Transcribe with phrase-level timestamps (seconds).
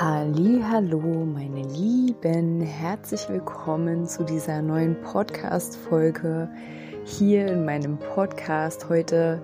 [0.00, 6.48] Hallo, meine Lieben, herzlich willkommen zu dieser neuen Podcast Folge
[7.04, 8.88] hier in meinem Podcast.
[8.88, 9.40] Heute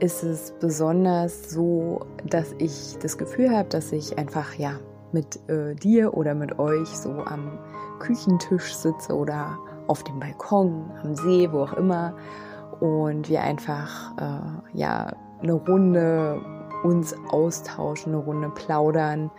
[0.00, 4.78] ist es besonders so, dass ich das Gefühl habe, dass ich einfach ja
[5.12, 7.58] mit äh, dir oder mit euch so am
[7.98, 12.14] Küchentisch sitze oder auf dem Balkon, am See, wo auch immer
[12.80, 19.30] und wir einfach äh, ja eine Runde uns austauschen, eine Runde plaudern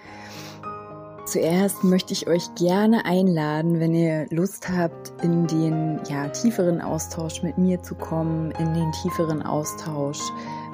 [1.30, 7.44] Zuerst möchte ich euch gerne einladen, wenn ihr Lust habt, in den ja, tieferen Austausch
[7.44, 10.20] mit mir zu kommen, in den tieferen Austausch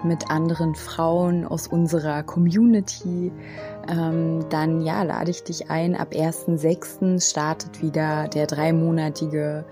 [0.06, 3.34] mit anderen Frauen aus unserer Community,
[3.89, 5.94] ähm, dann ja, lade ich dich ein.
[5.94, 7.20] Ab 1.6.
[7.30, 9.66] startet wieder der dreimonatige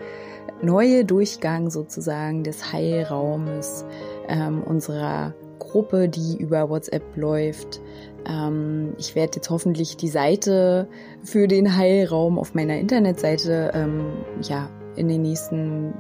[0.62, 3.86] neue Durchgang sozusagen des Heilraumes
[4.28, 7.82] ähm, unserer Gruppe, die über WhatsApp läuft.
[8.26, 10.88] Ähm, ich werde jetzt hoffentlich die Seite
[11.24, 14.06] für den Heilraum auf meiner Internetseite ähm,
[14.42, 15.94] ja in den nächsten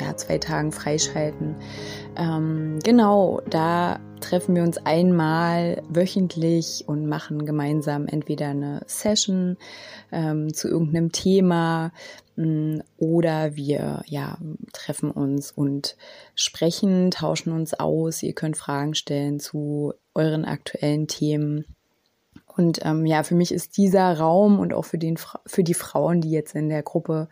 [0.00, 1.56] ja, zwei Tagen freischalten.
[2.16, 9.56] Ähm, genau, da treffen wir uns einmal wöchentlich und machen gemeinsam entweder eine Session
[10.12, 11.92] ähm, zu irgendeinem Thema
[12.36, 14.38] mm, oder wir ja,
[14.72, 15.96] treffen uns und
[16.34, 18.22] sprechen, tauschen uns aus.
[18.22, 21.64] Ihr könnt Fragen stellen zu euren aktuellen Themen.
[22.58, 26.20] Und ähm, ja, für mich ist dieser Raum und auch für, den, für die Frauen,
[26.20, 27.28] die jetzt in der Gruppe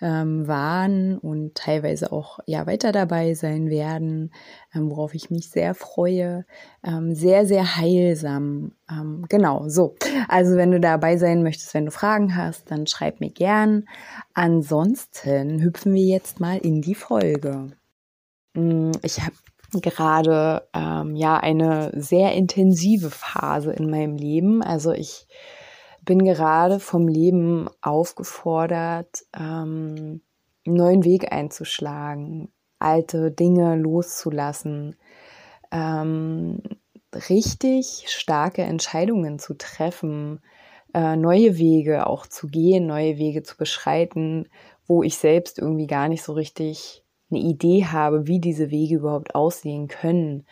[0.00, 4.32] ähm, waren und teilweise auch ja weiter dabei sein werden,
[4.74, 6.44] ähm, worauf ich mich sehr freue.
[6.84, 8.72] Ähm, sehr, sehr heilsam.
[8.90, 9.94] Ähm, genau, so.
[10.28, 13.88] Also wenn du dabei sein möchtest, wenn du Fragen hast, dann schreib mir gern.
[14.34, 17.68] Ansonsten hüpfen wir jetzt mal in die Folge.
[18.54, 19.34] Mm, ich habe
[19.80, 24.62] gerade ähm, ja eine sehr intensive Phase in meinem Leben.
[24.62, 25.26] Also ich
[26.06, 30.22] bin gerade vom Leben aufgefordert, ähm,
[30.66, 34.96] einen neuen Weg einzuschlagen, alte Dinge loszulassen,
[35.70, 36.62] ähm,
[37.28, 40.40] richtig starke Entscheidungen zu treffen,
[40.94, 44.48] äh, neue Wege auch zu gehen, neue Wege zu beschreiten,
[44.86, 49.34] wo ich selbst irgendwie gar nicht so richtig eine Idee habe, wie diese Wege überhaupt
[49.34, 50.46] aussehen können.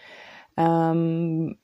[0.57, 1.59] Ähm,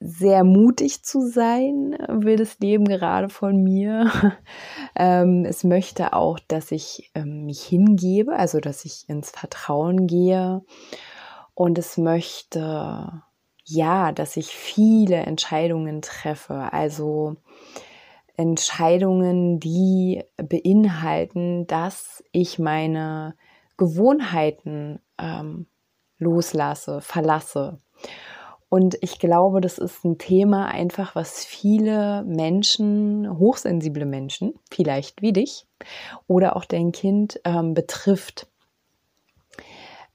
[0.00, 4.10] sehr mutig zu sein, will das Leben gerade von mir.
[4.96, 10.62] ähm, es möchte auch, dass ich ähm, mich hingebe, also dass ich ins Vertrauen gehe.
[11.54, 13.22] Und es möchte,
[13.64, 16.72] ja, dass ich viele Entscheidungen treffe.
[16.72, 17.36] Also
[18.36, 23.34] Entscheidungen, die beinhalten, dass ich meine
[23.76, 25.66] Gewohnheiten ähm,
[26.18, 27.80] loslasse, verlasse.
[28.70, 35.32] Und ich glaube, das ist ein Thema einfach, was viele Menschen, hochsensible Menschen, vielleicht wie
[35.32, 35.66] dich
[36.26, 38.46] oder auch dein Kind ähm, betrifft.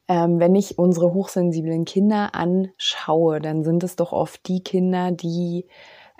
[0.08, 5.66] Ähm, wenn ich unsere hochsensiblen Kinder anschaue, dann sind es doch oft die Kinder, die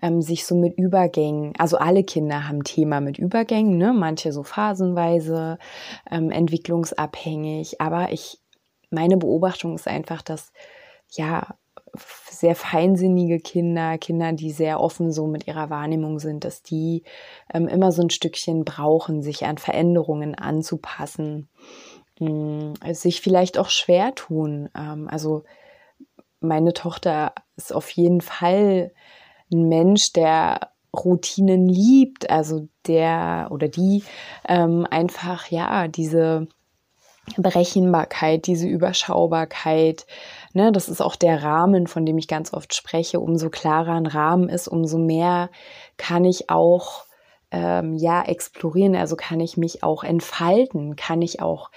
[0.02, 3.94] ähm, sich so mit Übergängen, also alle Kinder haben Thema mit Übergängen, ne?
[3.94, 5.60] manche so phasenweise,
[6.10, 8.40] ähm, entwicklungsabhängig, aber ich,
[8.90, 10.52] meine Beobachtung ist einfach, dass
[11.12, 11.56] ja,
[12.30, 17.04] sehr feinsinnige Kinder, Kinder, die sehr offen so mit ihrer Wahrnehmung sind, dass die
[17.54, 21.50] ähm, immer so ein Stückchen brauchen, sich an Veränderungen anzupassen,
[22.20, 24.70] mh, hm, sich vielleicht auch schwer tun.
[24.76, 25.44] Ähm, also
[26.40, 28.92] meine Tochter ist auf jeden Fall
[29.52, 34.04] ein Mensch, der Routinen liebt, also der oder die
[34.48, 36.48] ähm, einfach ja diese
[37.38, 40.06] Berechenbarkeit, diese Überschaubarkeit,
[40.54, 43.20] ne, das ist auch der Rahmen, von dem ich ganz oft spreche.
[43.20, 45.50] Umso klarer ein Rahmen ist, umso mehr
[45.98, 47.06] kann ich auch
[47.52, 51.70] ähm, ja explorieren, also kann ich mich auch entfalten, kann ich auch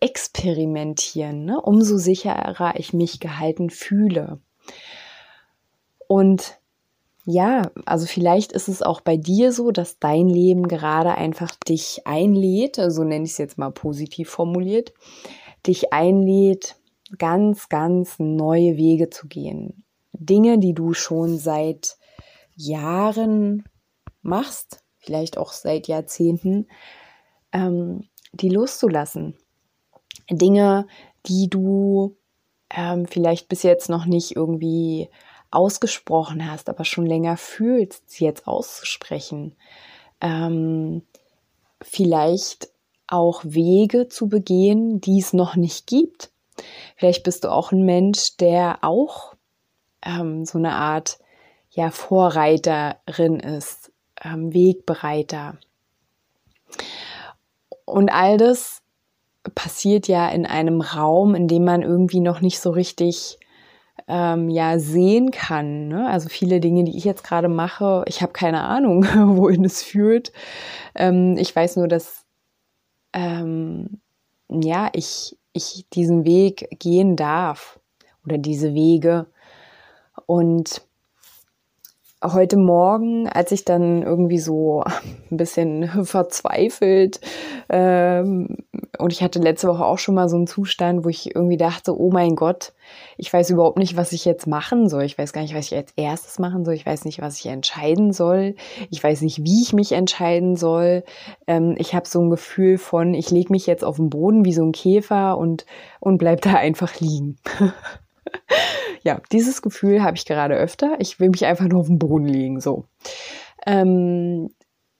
[0.00, 4.40] experimentieren, ne, umso sicherer ich mich gehalten fühle.
[6.08, 6.58] Und
[7.24, 12.02] ja, also vielleicht ist es auch bei dir so, dass dein Leben gerade einfach dich
[12.04, 14.92] einlädt, so also nenne ich es jetzt mal positiv formuliert,
[15.66, 16.76] dich einlädt,
[17.18, 19.84] ganz, ganz neue Wege zu gehen.
[20.12, 21.96] Dinge, die du schon seit
[22.54, 23.64] Jahren
[24.22, 26.68] machst, vielleicht auch seit Jahrzehnten,
[27.52, 29.36] ähm, die loszulassen.
[30.30, 30.86] Dinge,
[31.26, 32.16] die du
[32.70, 35.08] ähm, vielleicht bis jetzt noch nicht irgendwie
[35.50, 39.54] ausgesprochen hast, aber schon länger fühlst, sie jetzt auszusprechen.
[40.20, 41.02] Ähm,
[41.82, 42.70] vielleicht
[43.06, 46.31] auch Wege zu begehen, die es noch nicht gibt.
[46.96, 49.34] Vielleicht bist du auch ein Mensch, der auch
[50.04, 51.18] ähm, so eine Art
[51.70, 53.92] ja, Vorreiterin ist,
[54.22, 55.56] ähm, Wegbereiter.
[57.84, 58.82] Und all das
[59.54, 63.38] passiert ja in einem Raum, in dem man irgendwie noch nicht so richtig
[64.08, 65.88] ähm, ja sehen kann.
[65.88, 66.08] Ne?
[66.08, 69.04] Also viele Dinge, die ich jetzt gerade mache, ich habe keine Ahnung,
[69.36, 70.32] wohin es führt.
[70.94, 72.24] Ähm, ich weiß nur, dass
[73.12, 74.00] ähm,
[74.48, 77.80] ja ich ich diesen Weg gehen darf
[78.24, 79.26] oder diese Wege.
[80.26, 80.82] Und
[82.22, 84.84] heute Morgen, als ich dann irgendwie so
[85.30, 87.20] ein bisschen verzweifelt
[87.68, 88.58] ähm,
[89.02, 91.98] und ich hatte letzte Woche auch schon mal so einen Zustand, wo ich irgendwie dachte,
[91.98, 92.72] oh mein Gott,
[93.16, 95.02] ich weiß überhaupt nicht, was ich jetzt machen soll.
[95.02, 96.74] Ich weiß gar nicht, was ich als erstes machen soll.
[96.74, 98.54] Ich weiß nicht, was ich entscheiden soll.
[98.90, 101.04] Ich weiß nicht, wie ich mich entscheiden soll.
[101.46, 104.52] Ähm, ich habe so ein Gefühl von, ich lege mich jetzt auf den Boden wie
[104.52, 105.66] so ein Käfer und,
[106.00, 107.36] und bleib da einfach liegen.
[109.02, 110.96] ja, dieses Gefühl habe ich gerade öfter.
[111.00, 112.84] Ich will mich einfach nur auf den Boden legen, so.
[113.66, 114.50] Ähm,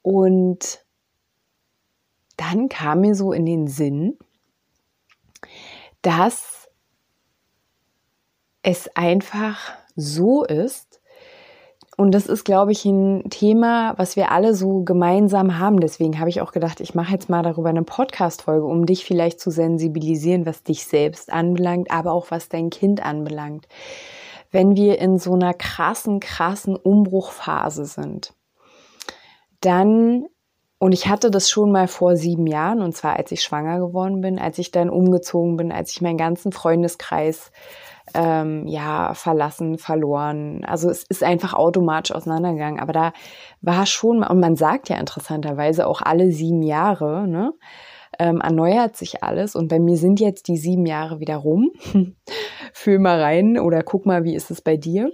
[0.03, 0.82] und
[2.43, 4.19] dann kam mir so in den Sinn,
[6.03, 6.69] dass
[8.63, 10.93] es einfach so ist,
[11.99, 15.79] und das ist, glaube ich, ein Thema, was wir alle so gemeinsam haben.
[15.79, 19.39] Deswegen habe ich auch gedacht, ich mache jetzt mal darüber eine Podcast-Folge, um dich vielleicht
[19.39, 23.69] zu sensibilisieren, was dich selbst anbelangt, aber auch was dein Kind anbelangt.
[24.51, 28.33] Wenn wir in so einer krassen, krassen Umbruchphase sind,
[29.61, 30.27] dann,
[30.83, 34.21] und ich hatte das schon mal vor sieben Jahren, und zwar als ich schwanger geworden
[34.21, 37.53] bin, als ich dann umgezogen bin, als ich meinen ganzen Freundeskreis
[38.15, 40.65] ähm, ja, verlassen, verloren.
[40.65, 42.81] Also es ist einfach automatisch auseinandergegangen.
[42.81, 43.13] Aber da
[43.61, 47.53] war schon, und man sagt ja interessanterweise auch alle sieben Jahre, ne?
[48.19, 49.55] Ähm, erneuert sich alles.
[49.55, 51.71] Und bei mir sind jetzt die sieben Jahre wieder rum.
[52.73, 55.13] Fühl mal rein oder guck mal, wie ist es bei dir.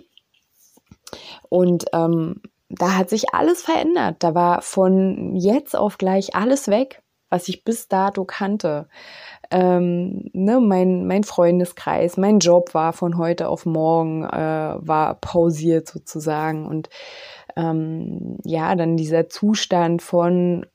[1.50, 4.17] Und ähm, da hat sich alles verändert.
[4.20, 8.88] Da war von jetzt auf gleich alles weg, was ich bis dato kannte
[9.50, 15.88] ähm, ne, mein, mein Freundeskreis, mein Job war von heute auf morgen, äh, war pausiert
[15.88, 16.67] sozusagen.
[16.67, 16.91] Und
[17.56, 20.67] ähm, ja, dann dieser Zustand von,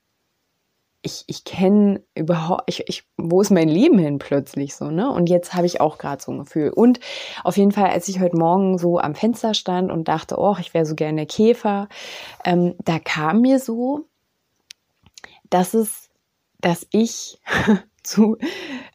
[1.04, 5.10] ich, ich kenne überhaupt, ich, ich, wo ist mein Leben hin plötzlich so, ne?
[5.10, 6.70] Und jetzt habe ich auch gerade so ein Gefühl.
[6.70, 6.98] Und
[7.44, 10.72] auf jeden Fall, als ich heute Morgen so am Fenster stand und dachte, oh, ich
[10.72, 11.88] wäre so gerne Käfer,
[12.44, 14.06] ähm, da kam mir so,
[15.50, 16.08] dass es,
[16.60, 17.38] dass ich
[18.02, 18.38] zu,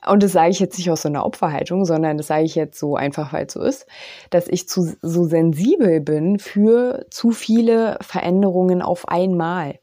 [0.08, 2.80] und das sage ich jetzt nicht aus so einer Opferhaltung, sondern das sage ich jetzt
[2.80, 3.86] so einfach, weil es so ist,
[4.32, 9.80] dass ich zu, so sensibel bin für zu viele Veränderungen auf einmal.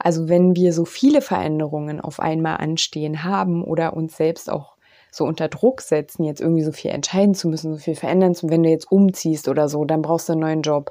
[0.00, 4.76] Also wenn wir so viele Veränderungen auf einmal anstehen haben oder uns selbst auch
[5.12, 8.46] so unter Druck setzen, jetzt irgendwie so viel entscheiden zu müssen, so viel verändern zu
[8.46, 8.52] müssen.
[8.52, 10.90] Wenn du jetzt umziehst oder so, dann brauchst du einen neuen Job,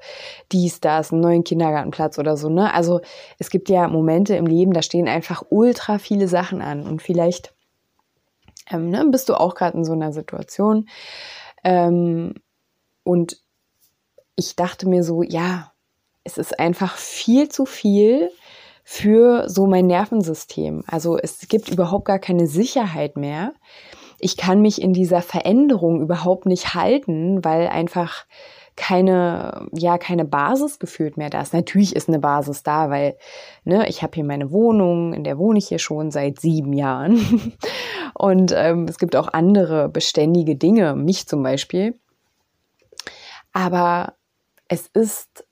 [0.51, 2.73] dies, das, einen neuen Kindergartenplatz oder so, ne?
[2.73, 2.99] Also
[3.37, 7.53] es gibt ja Momente im Leben, da stehen einfach ultra viele Sachen an und vielleicht
[8.69, 10.89] ähm, ne, bist du auch gerade in so einer Situation.
[11.63, 12.35] Ähm,
[13.03, 13.37] und
[14.35, 15.71] ich dachte mir so, ja,
[16.23, 18.29] es ist einfach viel zu viel
[18.91, 20.83] für so mein Nervensystem.
[20.87, 23.53] Also es gibt überhaupt gar keine Sicherheit mehr
[24.19, 28.25] ich kann mich in dieser Veränderung überhaupt nicht halten, weil einfach
[28.75, 31.53] keine, ja, keine Basis gefühlt mehr da ist.
[31.53, 33.17] Natürlich ist eine Basis da, weil
[33.65, 37.53] ne, ich habe hier meine Wohnung, in der wohne ich hier schon seit sieben Jahren.
[38.13, 41.99] Und ähm, es gibt auch andere beständige Dinge, mich zum Beispiel.
[43.51, 44.13] Aber
[44.69, 45.45] es ist,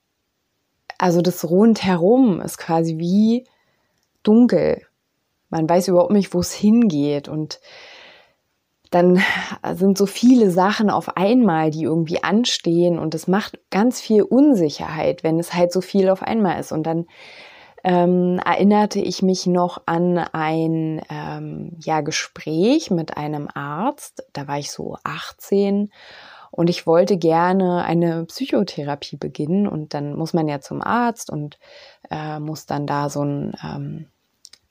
[0.97, 3.45] also das rundherum ist quasi wie
[4.23, 4.81] dunkel.
[5.49, 7.29] Man weiß überhaupt nicht, wo es hingeht.
[7.29, 7.59] Und
[8.91, 9.21] dann
[9.73, 15.23] sind so viele Sachen auf einmal, die irgendwie anstehen und es macht ganz viel Unsicherheit,
[15.23, 16.71] wenn es halt so viel auf einmal ist.
[16.71, 17.05] Und dann
[17.83, 24.25] ähm, erinnerte ich mich noch an ein ähm, ja, Gespräch mit einem Arzt.
[24.33, 25.91] Da war ich so 18
[26.51, 29.67] und ich wollte gerne eine Psychotherapie beginnen.
[29.67, 31.59] Und dann muss man ja zum Arzt und
[32.09, 34.07] äh, muss dann da so ein ähm,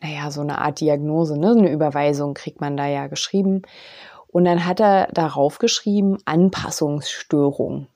[0.01, 1.51] naja, so eine Art Diagnose, ne?
[1.51, 3.63] eine Überweisung kriegt man da ja geschrieben.
[4.29, 7.87] Und dann hat er darauf geschrieben, Anpassungsstörung.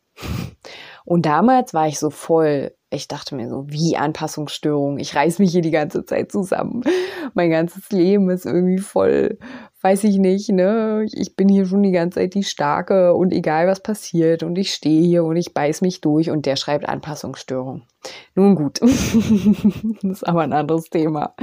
[1.05, 4.99] Und damals war ich so voll ich dachte mir so, wie Anpassungsstörung.
[4.99, 6.83] Ich reiß mich hier die ganze Zeit zusammen.
[7.35, 9.39] Mein ganzes Leben ist irgendwie voll,
[9.81, 11.07] weiß ich nicht, ne?
[11.13, 14.75] Ich bin hier schon die ganze Zeit die Starke und egal was passiert und ich
[14.75, 17.83] stehe hier und ich beiß mich durch und der schreibt Anpassungsstörung.
[18.35, 18.81] Nun gut.
[18.83, 18.93] das
[20.03, 21.35] ist aber ein anderes Thema.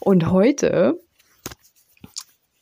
[0.00, 0.98] Und heute,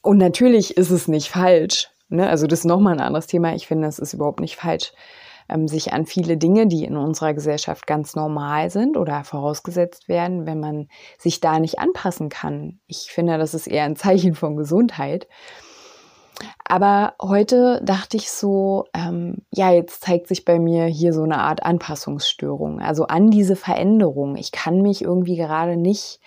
[0.02, 2.28] und natürlich ist es nicht falsch, ne?
[2.28, 3.54] Also das ist nochmal ein anderes Thema.
[3.54, 4.92] Ich finde, es ist überhaupt nicht falsch
[5.52, 10.46] ähm, sich an viele Dinge, die in unserer Gesellschaft ganz normal sind oder vorausgesetzt werden,
[10.46, 12.80] wenn man sich da nicht anpassen kann.
[12.86, 15.28] Ich finde, das ist eher ein Zeichen von Gesundheit.
[16.64, 21.38] Aber heute dachte ich so, ähm, ja, jetzt zeigt sich bei mir hier so eine
[21.38, 24.36] Art Anpassungsstörung, also an diese Veränderung.
[24.36, 26.20] Ich kann mich irgendwie gerade nicht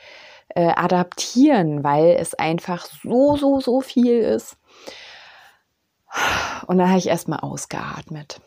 [0.50, 4.58] äh, adaptieren, weil es einfach so, so, so viel ist.
[6.67, 8.39] Und da habe ich erstmal ausgeatmet.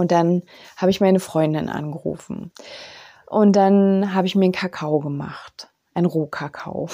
[0.00, 0.42] Und dann
[0.76, 2.52] habe ich meine Freundin angerufen.
[3.26, 6.88] Und dann habe ich mir einen Kakao gemacht, einen Rohkakao.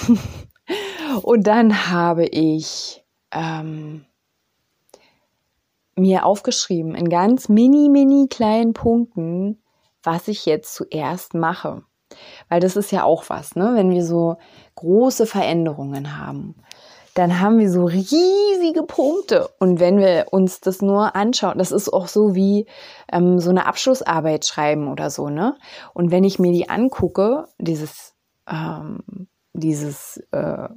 [1.23, 4.05] Und dann habe ich ähm,
[5.95, 9.63] mir aufgeschrieben in ganz mini, mini kleinen Punkten,
[10.03, 11.83] was ich jetzt zuerst mache.
[12.49, 13.71] Weil das ist ja auch was, ne?
[13.73, 14.37] wenn wir so
[14.75, 16.55] große Veränderungen haben
[17.17, 19.49] dann haben wir so riesige Punkte.
[19.59, 22.67] Und wenn wir uns das nur anschauen, das ist auch so wie
[23.11, 25.57] ähm, so eine Abschlussarbeit schreiben oder so, ne?
[25.95, 28.13] Und wenn ich mir die angucke, dieses,
[28.47, 30.69] ähm, dieses äh,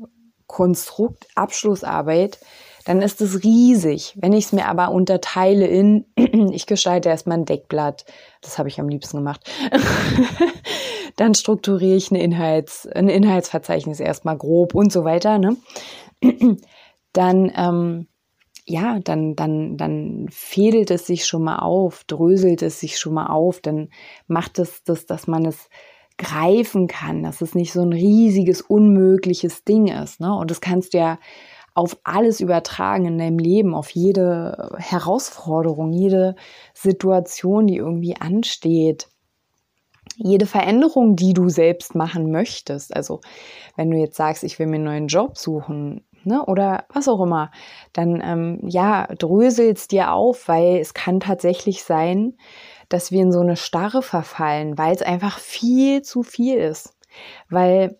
[0.46, 2.38] Konstrukt Abschlussarbeit,
[2.86, 4.16] dann ist es riesig.
[4.16, 6.06] Wenn ich es mir aber unterteile in,
[6.52, 8.06] ich gestalte erstmal ein Deckblatt,
[8.40, 9.48] das habe ich am liebsten gemacht,
[11.16, 15.38] dann strukturiere ich eine Inhalts, ein Inhaltsverzeichnis erstmal grob und so weiter.
[15.38, 15.56] Ne?
[17.12, 18.06] Dann ähm,
[18.66, 23.26] ja, dann, dann, dann fädelt es sich schon mal auf, dröselt es sich schon mal
[23.26, 23.88] auf, dann
[24.26, 25.68] macht es das, dass man es
[26.18, 30.20] greifen kann, dass es nicht so ein riesiges, unmögliches Ding ist.
[30.20, 30.34] Ne?
[30.34, 31.18] Und das kannst du ja
[31.74, 36.36] auf alles übertragen in deinem Leben, auf jede Herausforderung, jede
[36.74, 39.08] Situation, die irgendwie ansteht
[40.22, 42.94] jede Veränderung, die du selbst machen möchtest.
[42.94, 43.20] Also
[43.76, 47.20] wenn du jetzt sagst, ich will mir einen neuen Job suchen, ne, oder was auch
[47.22, 47.50] immer,
[47.92, 52.34] dann ähm, ja, dröselst dir auf, weil es kann tatsächlich sein,
[52.88, 56.96] dass wir in so eine Starre verfallen, weil es einfach viel zu viel ist.
[57.48, 57.98] Weil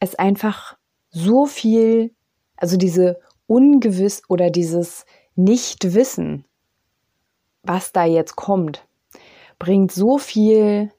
[0.00, 0.76] es einfach
[1.10, 2.12] so viel,
[2.56, 5.04] also diese Ungewiss oder dieses
[5.36, 6.44] Nichtwissen,
[7.62, 8.86] was da jetzt kommt,
[9.58, 10.90] bringt so viel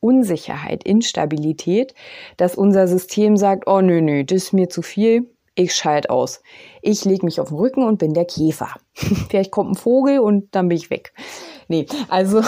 [0.00, 1.94] Unsicherheit, Instabilität,
[2.36, 6.42] dass unser System sagt, oh nö, nö, das ist mir zu viel, ich schalte aus.
[6.82, 8.74] Ich lege mich auf den Rücken und bin der Käfer.
[8.94, 11.12] Vielleicht kommt ein Vogel und dann bin ich weg.
[11.68, 12.42] Nee, also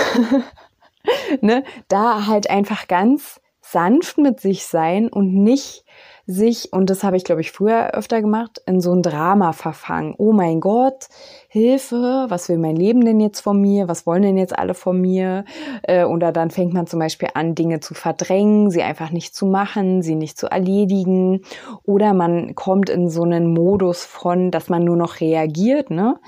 [1.41, 5.85] ne, da halt einfach ganz sanft mit sich sein und nicht
[6.27, 10.15] sich, und das habe ich, glaube ich, früher öfter gemacht, in so ein Drama verfangen.
[10.19, 11.09] Oh mein Gott,
[11.49, 13.87] Hilfe, was will mein Leben denn jetzt von mir?
[13.87, 15.45] Was wollen denn jetzt alle von mir?
[15.83, 19.47] Äh, oder dann fängt man zum Beispiel an, Dinge zu verdrängen, sie einfach nicht zu
[19.47, 21.43] machen, sie nicht zu erledigen.
[21.85, 26.19] Oder man kommt in so einen Modus von, dass man nur noch reagiert, ne?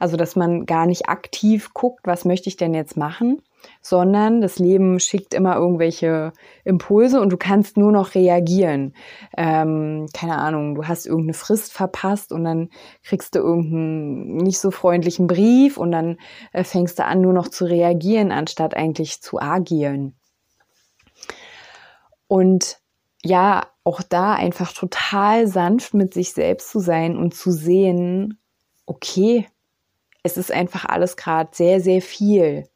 [0.00, 3.40] Also, dass man gar nicht aktiv guckt, was möchte ich denn jetzt machen,
[3.80, 6.32] sondern das Leben schickt immer irgendwelche
[6.64, 8.94] Impulse und du kannst nur noch reagieren.
[9.36, 12.70] Ähm, keine Ahnung, du hast irgendeine Frist verpasst und dann
[13.02, 16.18] kriegst du irgendeinen nicht so freundlichen Brief und dann
[16.52, 20.14] äh, fängst du an, nur noch zu reagieren, anstatt eigentlich zu agieren.
[22.26, 22.78] Und
[23.22, 28.38] ja, auch da einfach total sanft mit sich selbst zu sein und zu sehen,
[28.86, 29.46] okay,
[30.22, 32.66] es ist einfach alles gerade sehr, sehr viel.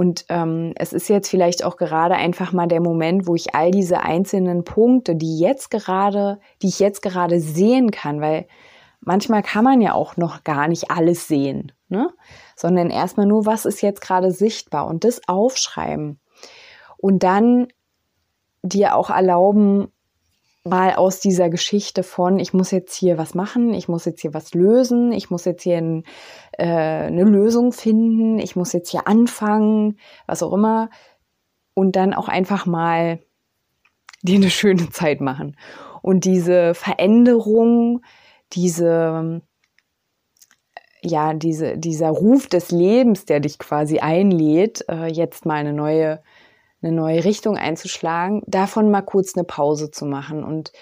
[0.00, 3.70] Und ähm, es ist jetzt vielleicht auch gerade einfach mal der Moment, wo ich all
[3.70, 8.46] diese einzelnen Punkte, die jetzt gerade, die ich jetzt gerade sehen kann, weil
[9.00, 12.08] manchmal kann man ja auch noch gar nicht alles sehen, ne?
[12.56, 16.18] sondern erstmal nur, was ist jetzt gerade sichtbar und das aufschreiben.
[16.96, 17.68] Und dann
[18.62, 19.92] dir auch erlauben,
[20.64, 24.34] mal aus dieser Geschichte von, ich muss jetzt hier was machen, ich muss jetzt hier
[24.34, 26.04] was lösen, ich muss jetzt hier ein,
[26.52, 30.90] äh, eine Lösung finden, ich muss jetzt hier anfangen, was auch immer,
[31.74, 33.20] und dann auch einfach mal
[34.22, 35.56] dir eine schöne Zeit machen.
[36.02, 38.02] Und diese Veränderung,
[38.52, 39.40] diese,
[41.02, 46.22] ja, diese, dieser Ruf des Lebens, der dich quasi einlädt, äh, jetzt mal eine neue
[46.82, 50.72] eine neue Richtung einzuschlagen, davon mal kurz eine Pause zu machen und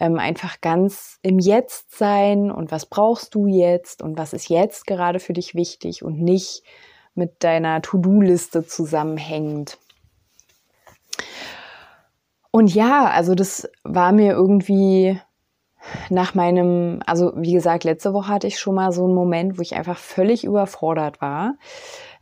[0.00, 4.86] ähm, einfach ganz im Jetzt sein und was brauchst du jetzt und was ist jetzt
[4.86, 6.62] gerade für dich wichtig und nicht,
[7.14, 9.78] mit deiner To-Do-Liste zusammenhängt.
[12.50, 15.20] Und ja, also das war mir irgendwie
[16.08, 19.62] nach meinem, also wie gesagt, letzte Woche hatte ich schon mal so einen Moment, wo
[19.62, 21.54] ich einfach völlig überfordert war,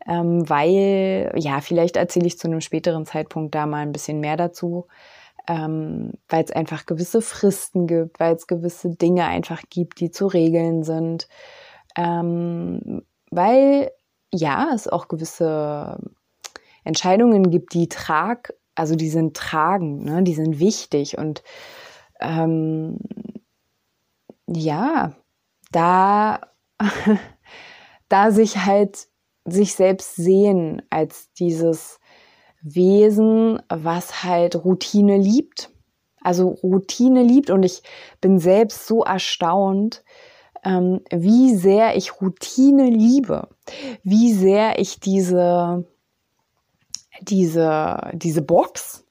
[0.06, 4.36] ähm, weil, ja, vielleicht erzähle ich zu einem späteren Zeitpunkt da mal ein bisschen mehr
[4.36, 4.86] dazu,
[5.48, 10.26] ähm, weil es einfach gewisse Fristen gibt, weil es gewisse Dinge einfach gibt, die zu
[10.26, 11.28] regeln sind,
[11.96, 13.90] ähm, weil,
[14.32, 15.98] ja, es auch gewisse
[16.84, 20.22] Entscheidungen gibt, die trag, also die sind tragend, ne?
[20.22, 21.18] die sind wichtig.
[21.18, 21.42] Und
[22.20, 22.98] ähm,
[24.46, 25.12] ja,
[25.70, 26.40] da,
[28.08, 29.08] da sich halt
[29.44, 31.98] sich selbst sehen als dieses
[32.62, 35.70] Wesen, was halt Routine liebt.
[36.20, 37.82] Also Routine liebt und ich
[38.20, 40.04] bin selbst so erstaunt,
[40.64, 43.48] ähm, wie sehr ich Routine liebe,
[44.04, 45.84] wie sehr ich diese,
[47.20, 49.04] diese, diese Box,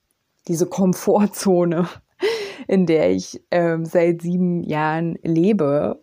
[0.47, 1.89] diese Komfortzone
[2.67, 6.01] in der ich ähm, seit sieben Jahren lebe,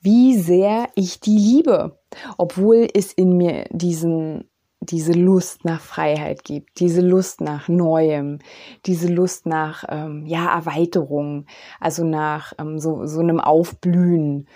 [0.00, 1.98] wie sehr ich die liebe,
[2.38, 4.48] obwohl es in mir diesen
[4.80, 8.40] diese Lust nach Freiheit gibt, diese Lust nach Neuem,
[8.84, 11.46] diese Lust nach ähm, ja Erweiterung,
[11.80, 14.46] also nach ähm, so, so einem Aufblühen,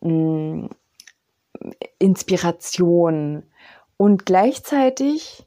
[0.00, 0.70] mh, mm,
[1.98, 3.44] Inspiration.
[3.96, 5.46] Und gleichzeitig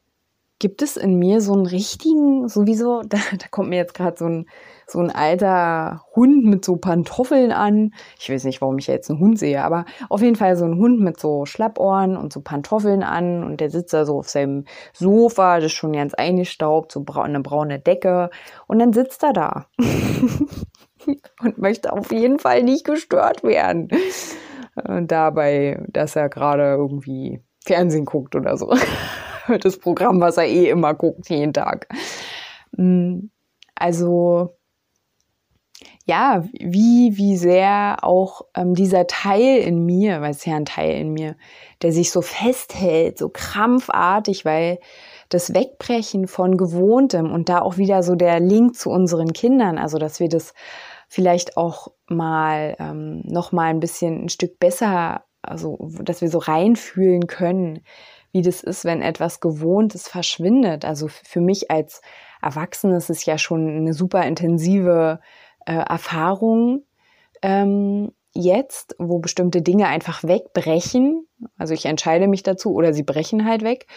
[0.59, 4.25] gibt es in mir so einen richtigen, sowieso, da, da kommt mir jetzt gerade so
[4.25, 4.45] ein
[4.87, 7.93] so ein alter Hund mit so Pantoffeln an.
[8.19, 10.75] Ich weiß nicht, warum ich jetzt einen Hund sehe, aber auf jeden Fall so ein
[10.75, 14.65] Hund mit so Schlappohren und so Pantoffeln an und der sitzt da so auf seinem
[14.93, 18.29] Sofa, das ist schon ganz eingestaubt, so eine braune Decke
[18.67, 19.65] und dann sitzt er da
[21.41, 23.89] und möchte auf jeden Fall nicht gestört werden.
[24.75, 28.73] Und dabei, dass er gerade irgendwie Fernsehen guckt oder so.
[29.61, 31.87] Das Programm, was er eh immer guckt, jeden Tag.
[32.71, 33.27] Mm,
[33.75, 34.57] also
[36.05, 40.65] ja, wie, wie sehr auch ähm, dieser Teil in mir, weil es ist ja ein
[40.65, 41.35] Teil in mir,
[41.81, 44.79] der sich so festhält, so krampfartig, weil
[45.29, 49.97] das Wegbrechen von Gewohntem und da auch wieder so der Link zu unseren Kindern, also
[49.97, 50.53] dass wir das
[51.07, 56.37] vielleicht auch mal ähm, noch mal ein bisschen ein Stück besser, also dass wir so
[56.37, 57.81] reinfühlen können,
[58.31, 60.85] wie das ist, wenn etwas Gewohntes verschwindet.
[60.85, 62.01] Also für mich als
[62.41, 65.19] Erwachsene ist es ja schon eine super intensive
[65.65, 66.83] äh, Erfahrung
[67.41, 71.27] ähm, jetzt, wo bestimmte Dinge einfach wegbrechen.
[71.57, 73.87] Also ich entscheide mich dazu oder sie brechen halt weg.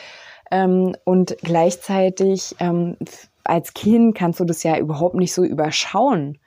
[0.51, 2.97] Ähm, und gleichzeitig ähm,
[3.45, 6.39] als Kind kannst du das ja überhaupt nicht so überschauen.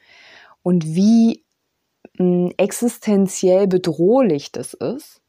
[0.63, 1.43] Und wie
[2.17, 5.20] mh, hm, existenziell bedrohlich das ist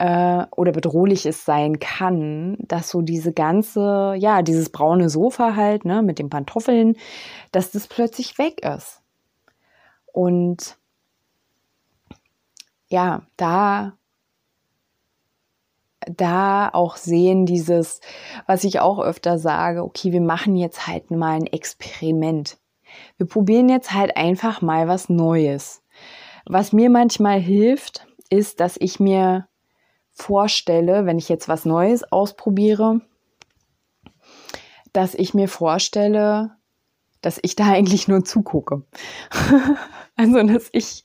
[0.00, 5.84] äh, oder bedrohlich es sein kann, dass so diese ganze, ja, dieses braune Sofa halt,
[5.84, 6.96] ne, mit den Pantoffeln,
[7.52, 9.02] dass das plötzlich weg ist.
[10.06, 10.78] Und
[12.88, 13.92] ja, da
[16.06, 18.00] da auch sehen dieses,
[18.46, 22.56] was ich auch öfter sage, okay, wir machen jetzt halt mal ein Experiment.
[23.18, 25.82] Wir probieren jetzt halt einfach mal was Neues.
[26.46, 29.46] Was mir manchmal hilft, ist, dass ich mir
[30.20, 33.00] vorstelle, wenn ich jetzt was Neues ausprobiere,
[34.92, 36.56] dass ich mir vorstelle,
[37.22, 38.82] dass ich da eigentlich nur zugucke.
[40.16, 41.04] also, dass ich,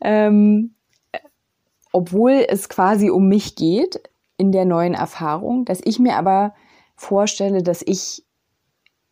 [0.00, 0.74] ähm,
[1.92, 4.00] obwohl es quasi um mich geht
[4.36, 6.54] in der neuen Erfahrung, dass ich mir aber
[6.94, 8.24] vorstelle, dass ich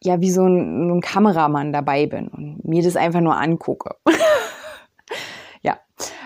[0.02, 3.96] ja wie so ein, ein Kameramann dabei bin und mir das einfach nur angucke.
[5.62, 5.80] ja,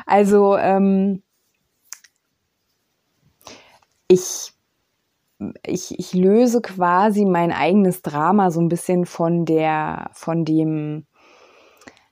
[0.04, 1.22] also ähm,
[4.10, 4.52] ich,
[5.64, 11.06] ich, ich löse quasi mein eigenes Drama so ein bisschen von der, von dem,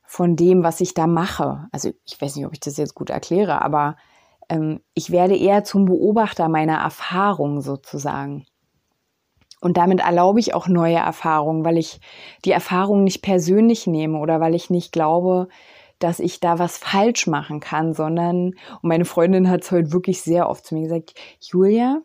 [0.05, 1.67] von dem, was ich da mache.
[1.73, 3.97] Also ich weiß nicht, ob ich das jetzt gut erkläre, aber
[4.49, 8.47] ähm, ich werde eher zum Beobachter meiner Erfahrung sozusagen.
[9.61, 12.01] Und damit erlaube ich auch neue Erfahrungen, weil ich
[12.45, 15.49] die Erfahrung nicht persönlich nehme oder weil ich nicht glaube,
[15.99, 20.23] dass ich da was falsch machen kann, sondern, und meine Freundin hat es heute wirklich
[20.23, 22.03] sehr oft zu mir gesagt, Julia,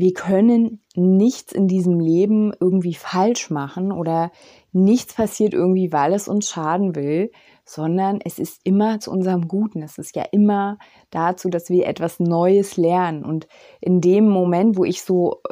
[0.00, 4.30] wir können nichts in diesem Leben irgendwie falsch machen oder
[4.72, 7.30] nichts passiert irgendwie, weil es uns schaden will,
[7.64, 9.82] sondern es ist immer zu unserem Guten.
[9.82, 10.78] Es ist ja immer
[11.10, 13.24] dazu, dass wir etwas Neues lernen.
[13.24, 13.46] Und
[13.80, 15.42] in dem Moment, wo ich so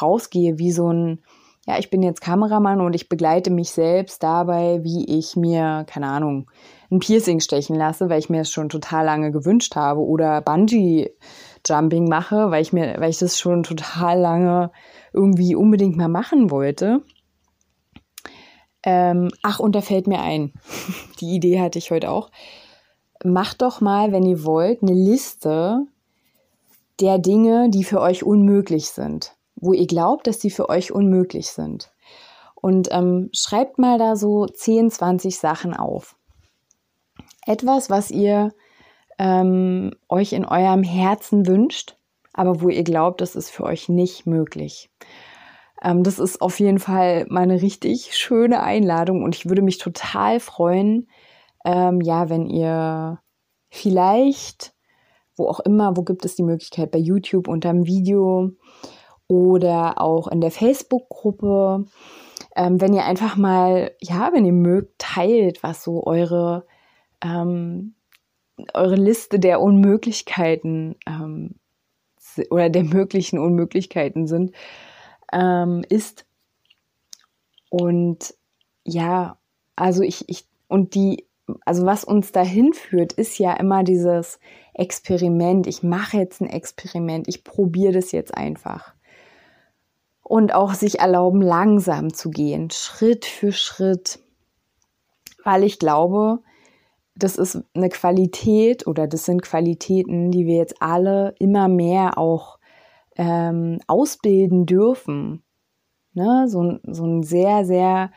[0.00, 1.22] rausgehe, wie so ein,
[1.66, 6.08] ja, ich bin jetzt Kameramann und ich begleite mich selbst dabei, wie ich mir, keine
[6.08, 6.50] Ahnung,
[6.90, 11.12] ein Piercing stechen lasse, weil ich mir es schon total lange gewünscht habe oder Bungee
[11.66, 14.70] Jumping mache, weil ich mir, weil ich das schon total lange
[15.12, 17.02] irgendwie unbedingt mal machen wollte.
[18.82, 20.52] Ähm, ach, und da fällt mir ein,
[21.20, 22.30] die Idee hatte ich heute auch.
[23.24, 25.86] Macht doch mal, wenn ihr wollt, eine Liste
[27.00, 31.48] der Dinge, die für euch unmöglich sind, wo ihr glaubt, dass sie für euch unmöglich
[31.48, 31.90] sind.
[32.54, 36.15] Und ähm, schreibt mal da so 10, 20 Sachen auf.
[37.46, 38.52] Etwas, was ihr
[39.18, 41.96] ähm, euch in eurem Herzen wünscht,
[42.32, 44.90] aber wo ihr glaubt, das ist für euch nicht möglich.
[45.82, 49.78] Ähm, das ist auf jeden Fall mal eine richtig schöne Einladung und ich würde mich
[49.78, 51.08] total freuen,
[51.64, 53.20] ähm, ja, wenn ihr
[53.68, 54.74] vielleicht,
[55.36, 58.52] wo auch immer, wo gibt es die Möglichkeit, bei YouTube unter dem Video
[59.28, 61.84] oder auch in der Facebook-Gruppe,
[62.54, 66.66] ähm, wenn ihr einfach mal, ja, wenn ihr mögt, teilt, was so eure,
[67.26, 67.94] ähm,
[68.74, 71.56] eure Liste der Unmöglichkeiten ähm,
[72.50, 74.52] oder der möglichen Unmöglichkeiten sind,
[75.32, 76.26] ähm, ist.
[77.70, 78.34] Und
[78.84, 79.38] ja,
[79.74, 81.26] also ich, ich, und die,
[81.64, 84.38] also was uns dahin führt, ist ja immer dieses
[84.74, 85.66] Experiment.
[85.66, 88.94] Ich mache jetzt ein Experiment, ich probiere das jetzt einfach
[90.28, 94.18] und auch sich erlauben, langsam zu gehen, Schritt für Schritt,
[95.44, 96.40] weil ich glaube,
[97.16, 102.58] das ist eine Qualität oder das sind Qualitäten, die wir jetzt alle immer mehr auch
[103.16, 105.42] ähm, ausbilden dürfen.
[106.12, 106.46] Ne?
[106.48, 108.10] So, so ein sehr, sehr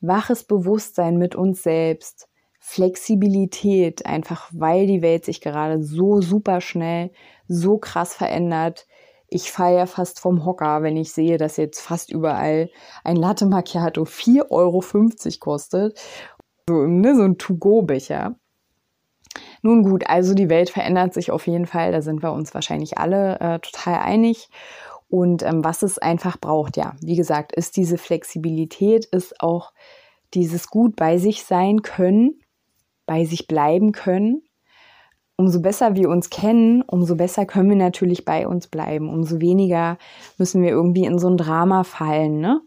[0.00, 2.28] waches Bewusstsein mit uns selbst.
[2.58, 7.10] Flexibilität, einfach weil die Welt sich gerade so super schnell,
[7.48, 8.86] so krass verändert,
[9.30, 12.68] ich falle ja fast vom Hocker, wenn ich sehe, dass jetzt fast überall
[13.04, 14.82] ein Latte Macchiato 4,50 Euro
[15.38, 16.00] kostet.
[16.70, 18.36] So, ne, so ein To-Go-Becher.
[19.62, 21.90] Nun gut, also die Welt verändert sich auf jeden Fall.
[21.90, 24.48] Da sind wir uns wahrscheinlich alle äh, total einig.
[25.08, 29.72] Und ähm, was es einfach braucht, ja, wie gesagt, ist diese Flexibilität, ist auch
[30.32, 32.38] dieses gut bei sich sein können,
[33.04, 34.42] bei sich bleiben können
[35.40, 39.08] umso besser wir uns kennen, umso besser können wir natürlich bei uns bleiben.
[39.08, 39.96] Umso weniger
[40.36, 42.40] müssen wir irgendwie in so ein Drama fallen.
[42.40, 42.60] Ne?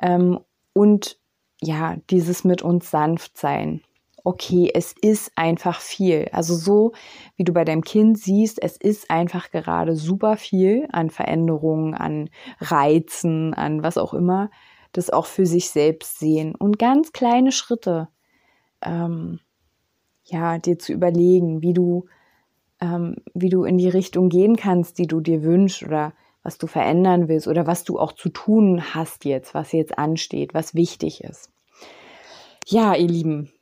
[0.00, 0.38] Ähm,
[0.72, 1.18] und
[1.64, 3.80] ja, dieses mit uns sanft sein.
[4.26, 6.28] Okay, es ist einfach viel.
[6.32, 6.92] Also so,
[7.36, 12.30] wie du bei deinem Kind siehst, es ist einfach gerade super viel an Veränderungen, an
[12.58, 14.50] Reizen, an was auch immer,
[14.92, 16.54] das auch für sich selbst sehen.
[16.54, 18.08] Und ganz kleine Schritte.
[18.82, 19.40] Ähm,
[20.24, 22.06] ja, dir zu überlegen, wie du,
[22.80, 26.66] ähm, wie du in die Richtung gehen kannst, die du dir wünschst oder was du
[26.66, 31.24] verändern willst oder was du auch zu tun hast jetzt, was jetzt ansteht, was wichtig
[31.24, 31.50] ist.
[32.66, 33.52] Ja, ihr Lieben,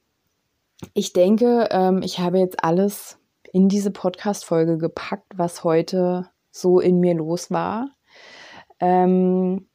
[0.94, 3.18] ich denke, ähm, ich habe jetzt alles
[3.52, 7.90] in diese Podcast-Folge gepackt, was heute so in mir los war.
[8.78, 9.66] Ähm,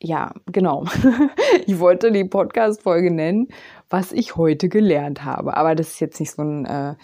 [0.00, 0.84] ja, genau.
[1.66, 3.48] ich wollte die Podcast-Folge nennen,
[3.90, 5.56] was ich heute gelernt habe.
[5.56, 6.94] Aber das ist jetzt nicht so ein äh,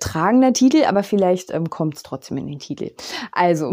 [0.00, 2.90] tragender Titel, aber vielleicht ähm, kommt es trotzdem in den Titel.
[3.30, 3.72] Also,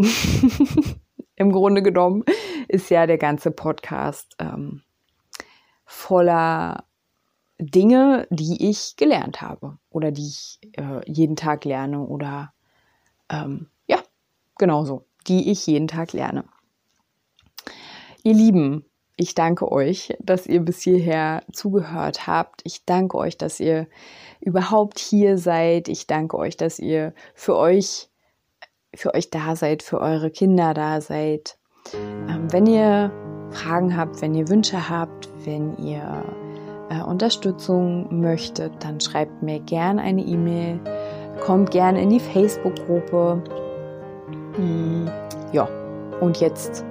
[1.34, 2.24] im Grunde genommen
[2.68, 4.82] ist ja der ganze Podcast ähm,
[5.88, 6.84] voller
[7.58, 12.52] Dinge, die ich gelernt habe oder die ich äh, jeden Tag lerne oder
[13.30, 13.98] ähm, ja,
[14.58, 16.44] genauso, die ich jeden Tag lerne.
[18.22, 18.84] Ihr Lieben,
[19.16, 22.60] ich danke euch, dass ihr bis hierher zugehört habt.
[22.64, 23.88] Ich danke euch, dass ihr
[24.40, 25.88] überhaupt hier seid.
[25.88, 28.10] Ich danke euch, dass ihr für euch,
[28.94, 31.57] für euch da seid, für eure Kinder da seid.
[31.94, 33.10] Ähm, wenn ihr
[33.50, 36.24] Fragen habt, wenn ihr Wünsche habt, wenn ihr
[36.90, 40.80] äh, Unterstützung möchtet, dann schreibt mir gerne eine E-Mail,
[41.40, 43.42] kommt gerne in die Facebook-Gruppe.
[44.56, 45.10] Hm,
[45.52, 45.68] ja,
[46.20, 46.84] und jetzt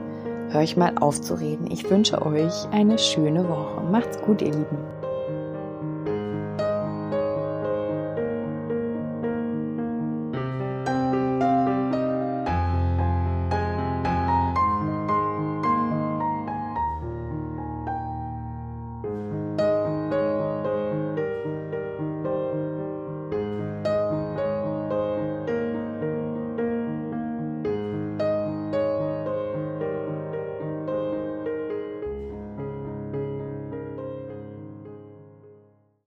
[0.49, 1.69] höre ich mal auf zu reden.
[1.69, 3.81] Ich wünsche euch eine schöne Woche.
[3.91, 4.96] Macht's gut, ihr Lieben.